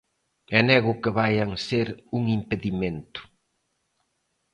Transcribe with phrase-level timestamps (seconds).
[0.57, 3.21] E nego que vaian ser un impedimento.